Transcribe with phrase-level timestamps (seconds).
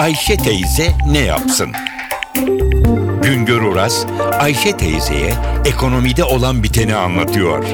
[0.00, 1.72] Ayşe teyze ne yapsın?
[3.22, 4.06] Güngör Oras,
[4.40, 5.32] Ayşe teyzeye
[5.66, 7.64] ekonomide olan biteni anlatıyor.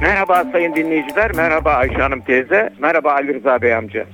[0.00, 4.06] Merhaba sayın dinleyiciler, merhaba Ayşe Hanım teyze, merhaba Ali Rıza Bey amca.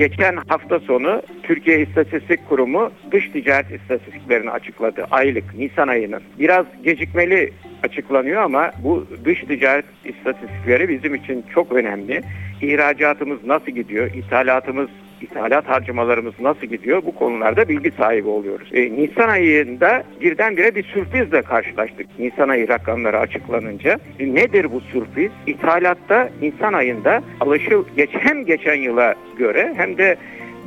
[0.00, 6.22] Geçen hafta sonu Türkiye İstatistik Kurumu dış ticaret istatistiklerini açıkladı aylık Nisan ayının.
[6.38, 7.52] Biraz gecikmeli
[7.82, 12.22] açıklanıyor ama bu dış ticaret istatistikleri bizim için çok önemli.
[12.62, 14.88] İhracatımız nasıl gidiyor, ithalatımız
[15.22, 18.68] ithalat harcamalarımız nasıl gidiyor bu konularda bilgi sahibi oluyoruz.
[18.72, 22.06] E, Nisan ayında birdenbire bir sürprizle karşılaştık.
[22.18, 23.98] Nisan ayı rakamları açıklanınca.
[24.18, 25.30] E, nedir bu sürpriz?
[25.46, 30.16] İthalatta Nisan ayında alışıl geçen geçen yıla göre hem de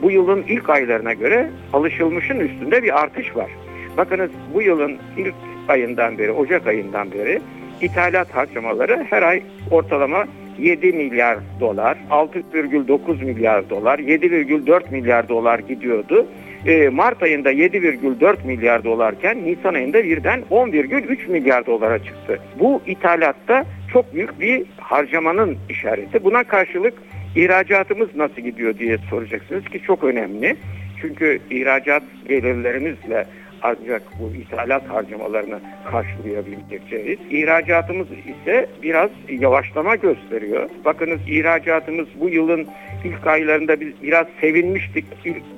[0.02, 3.52] bu yılın ilk aylarına göre alışılmışın üstünde bir artış var.
[3.98, 5.34] Bakınız bu yılın ilk
[5.68, 7.42] ayından beri, Ocak ayından beri
[7.82, 10.26] ithalat harcamaları her ay ortalama
[10.60, 16.28] 7 milyar dolar, 6,9 milyar dolar, 7,4 milyar dolar gidiyordu.
[16.66, 22.40] E, Mart ayında 7,4 milyar dolarken Nisan ayında birden 10,3 milyar dolara çıktı.
[22.60, 26.24] Bu ithalatta çok büyük bir harcamanın işareti.
[26.24, 26.94] Buna karşılık
[27.36, 30.56] ihracatımız nasıl gidiyor diye soracaksınız ki çok önemli.
[31.02, 33.26] Çünkü ihracat gelirlerimizle
[33.64, 35.60] ancak bu ithalat harcamalarını
[35.92, 37.20] karşılayabileceğiz.
[37.30, 40.70] İhracatımız ise biraz yavaşlama gösteriyor.
[40.86, 42.68] Bakınız ihracatımız bu yılın
[43.04, 45.06] ilk aylarında biz biraz sevinmiştik.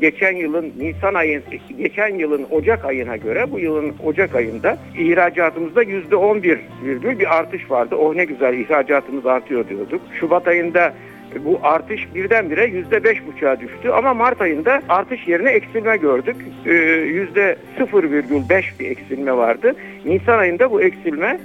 [0.02, 1.44] Geçen yılın Nisan ayın,
[1.78, 7.38] geçen yılın Ocak ayına göre bu yılın Ocak ayında ihracatımızda yüzde on bir virgül bir
[7.38, 7.96] artış vardı.
[7.96, 10.02] Oh ne güzel ihracatımız artıyor diyorduk.
[10.20, 10.94] Şubat ayında
[11.46, 16.36] bu artış birdenbire yüzde beş buçuğa düştü ama Mart ayında artış yerine eksilme gördük.
[16.66, 16.72] Ee,
[17.06, 19.76] yüzde 0,5 bir eksilme vardı.
[20.06, 21.40] Nisan ayında bu eksilme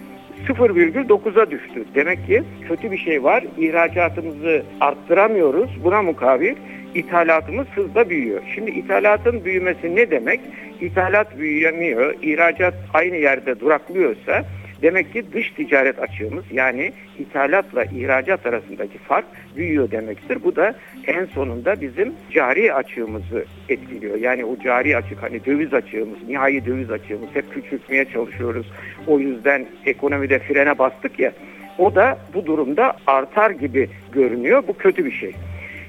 [0.49, 1.85] 0,9'a düştü.
[1.95, 3.45] Demek ki kötü bir şey var.
[3.59, 5.71] İhracatımızı arttıramıyoruz.
[5.85, 6.55] Buna mukabil
[6.95, 8.41] ithalatımız hızla büyüyor.
[8.55, 10.41] Şimdi ithalatın büyümesi ne demek?
[10.81, 14.45] İthalat büyüyemiyor, ihracat aynı yerde duraklıyorsa
[14.83, 19.27] Demek ki dış ticaret açığımız yani ithalatla ihracat arasındaki fark
[19.57, 20.39] büyüyor demektir.
[20.45, 20.75] Bu da
[21.07, 24.17] en sonunda bizim cari açığımızı etkiliyor.
[24.17, 28.73] Yani o cari açık hani döviz açığımız, nihai döviz açığımız hep küçültmeye çalışıyoruz.
[29.07, 31.33] O yüzden ekonomide frene bastık ya.
[31.79, 34.63] O da bu durumda artar gibi görünüyor.
[34.69, 35.35] Bu kötü bir şey.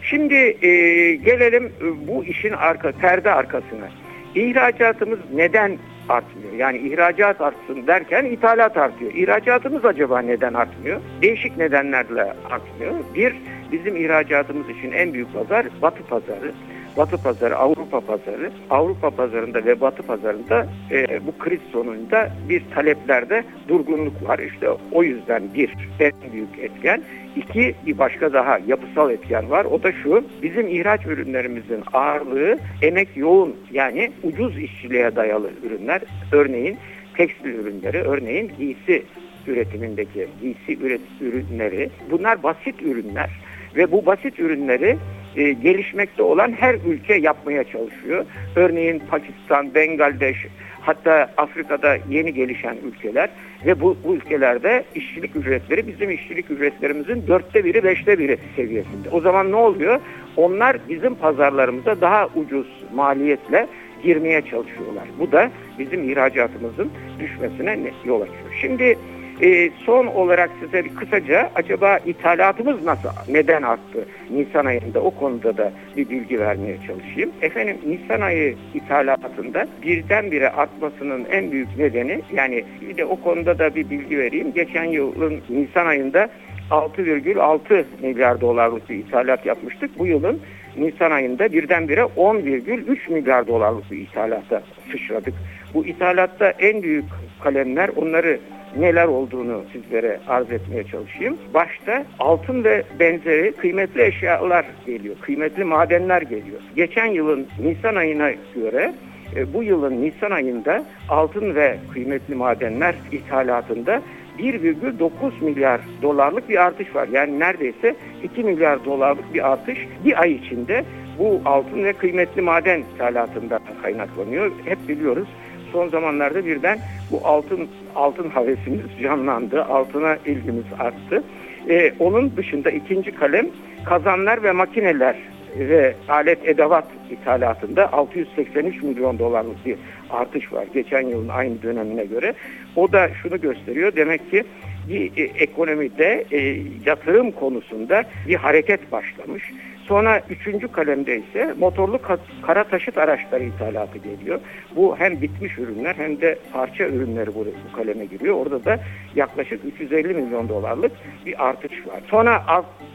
[0.03, 0.69] Şimdi e,
[1.15, 3.89] gelelim e, bu işin arka perde arkasına.
[4.35, 5.77] İhracatımız neden
[6.09, 6.53] artmıyor?
[6.53, 9.13] Yani ihracat artsın derken ithalat artıyor.
[9.13, 11.01] İhracatımız acaba neden artmıyor?
[11.21, 12.93] Değişik nedenlerle artmıyor.
[13.15, 13.35] Bir,
[13.71, 16.51] bizim ihracatımız için en büyük pazar Batı pazarı.
[16.97, 18.51] Batı pazarı, Avrupa pazarı.
[18.69, 24.39] Avrupa pazarında ve Batı pazarında e, bu kriz sonunda bir taleplerde durgunluk var.
[24.39, 27.01] İşte o yüzden bir en büyük etken.
[27.35, 29.65] İki bir başka daha yapısal etken var.
[29.65, 30.23] O da şu.
[30.43, 36.01] Bizim ihraç ürünlerimizin ağırlığı emek yoğun yani ucuz işçiliğe dayalı ürünler.
[36.31, 36.77] Örneğin
[37.17, 39.03] tekstil ürünleri, örneğin giysi
[39.47, 41.89] üretimindeki giysi üret ürünleri.
[42.11, 43.29] Bunlar basit ürünler
[43.75, 44.97] ve bu basit ürünleri
[45.35, 48.25] e, gelişmekte olan her ülke yapmaya çalışıyor.
[48.55, 50.37] Örneğin Pakistan, Bangladeş,
[50.81, 53.29] hatta Afrika'da yeni gelişen ülkeler
[53.65, 59.09] ve bu, bu ülkelerde işçilik ücretleri bizim işçilik ücretlerimizin dörtte biri, beşte biri seviyesinde.
[59.11, 59.99] O zaman ne oluyor?
[60.37, 63.67] Onlar bizim pazarlarımıza daha ucuz maliyetle
[64.03, 65.03] girmeye çalışıyorlar.
[65.19, 68.57] Bu da bizim ihracatımızın düşmesine yol açıyor.
[68.61, 68.97] Şimdi
[69.41, 75.57] e, son olarak size bir kısaca acaba ithalatımız nasıl, neden arttı Nisan ayında o konuda
[75.57, 77.31] da bir bilgi vermeye çalışayım.
[77.41, 83.75] Efendim Nisan ayı ithalatında birdenbire artmasının en büyük nedeni yani bir de o konuda da
[83.75, 84.53] bir bilgi vereyim.
[84.53, 86.29] Geçen yılın Nisan ayında
[86.71, 89.99] 6,6 milyar dolarlık bir ithalat yapmıştık.
[89.99, 90.41] Bu yılın
[90.77, 95.33] Nisan ayında birdenbire 10,3 milyar dolarlık bir ithalata sıçradık.
[95.73, 97.05] Bu ithalatta en büyük
[97.43, 98.39] kalemler onları
[98.77, 101.37] neler olduğunu sizlere arz etmeye çalışayım.
[101.53, 105.15] Başta altın ve benzeri kıymetli eşyalar geliyor.
[105.21, 106.61] Kıymetli madenler geliyor.
[106.75, 108.93] Geçen yılın Nisan ayına göre
[109.35, 114.01] e, bu yılın Nisan ayında altın ve kıymetli madenler ithalatında
[114.39, 117.07] 1,9 milyar dolarlık bir artış var.
[117.11, 120.83] Yani neredeyse 2 milyar dolarlık bir artış bir ay içinde
[121.19, 124.51] bu altın ve kıymetli maden ithalatından kaynaklanıyor.
[124.65, 125.27] Hep biliyoruz
[125.71, 126.79] son zamanlarda birden
[127.11, 129.63] bu altın altın havesimiz canlandı.
[129.63, 131.23] Altına ilgimiz arttı.
[131.69, 133.47] Ee, onun dışında ikinci kalem
[133.85, 135.15] kazanlar ve makineler
[135.59, 139.77] ve alet edevat ithalatında 683 milyon dolarlık bir
[140.09, 142.33] artış var geçen yılın aynı dönemine göre.
[142.75, 144.43] O da şunu gösteriyor demek ki
[144.89, 149.51] bir e, ekonomide e, yatırım konusunda bir hareket başlamış
[149.87, 154.39] Sonra üçüncü kalemde ise motorlu ka- kara taşıt araçları ithalatı geliyor.
[154.75, 158.35] Bu hem bitmiş ürünler hem de parça ürünleri bu, bu kaleme giriyor.
[158.35, 158.79] Orada da
[159.15, 160.91] yaklaşık 350 milyon dolarlık
[161.25, 162.01] bir artış var.
[162.09, 162.43] Sonra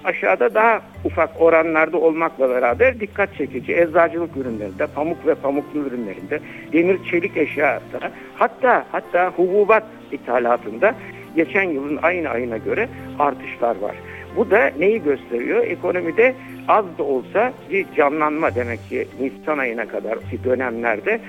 [0.04, 6.40] aşağıda daha ufak oranlarda olmakla beraber dikkat çekici eczacılık ürünlerinde, pamuk ve pamuklu ürünlerinde,
[6.72, 10.94] demir çelik eşyada, hatta hatta hububat ithalatında
[11.36, 13.96] geçen yılın aynı ayına göre artışlar var.
[14.36, 15.64] Bu da neyi gösteriyor?
[15.64, 16.34] Ekonomide
[16.68, 21.20] az da olsa bir canlanma demek ki Nisan ayına kadar ki dönemlerde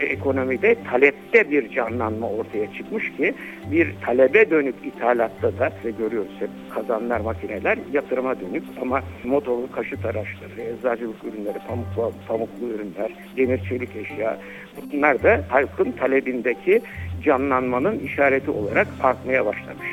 [0.00, 3.34] ekonomide talepte bir canlanma ortaya çıkmış ki
[3.70, 10.04] bir talebe dönük ithalatta da ve görüyoruz hep kazanlar makineler yatırıma dönük ama motorlu kaşıt
[10.04, 11.86] araçları, eczacılık ürünleri, pamuk,
[12.28, 14.38] pamuklu ürünler, demir çelik eşya
[14.92, 16.80] bunlar da halkın talebindeki
[17.24, 19.88] canlanmanın işareti olarak artmaya başlamış.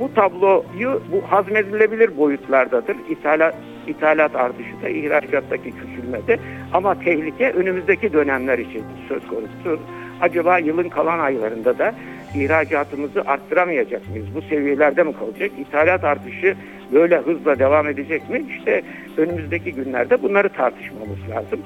[0.00, 2.96] Bu tabloyu bu hazmedilebilir boyutlardadır.
[3.08, 3.54] İthalat,
[3.86, 6.38] ithalat artışı da ihracattaki küçülmede
[6.72, 9.80] ama tehlike önümüzdeki dönemler için söz konusu.
[10.20, 11.94] Acaba yılın kalan aylarında da
[12.34, 14.26] ihracatımızı arttıramayacak mıyız?
[14.34, 15.50] Bu seviyelerde mi kalacak?
[15.58, 16.56] İthalat artışı
[16.92, 18.42] böyle hızla devam edecek mi?
[18.58, 18.82] İşte
[19.16, 21.60] önümüzdeki günlerde bunları tartışmamız lazım.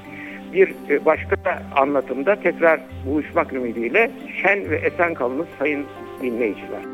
[0.53, 1.37] Bir başka
[1.77, 4.11] anlatımda tekrar buluşmak ümidiyle
[4.43, 5.85] şen ve esen kalınız sayın
[6.23, 6.94] dinleyiciler.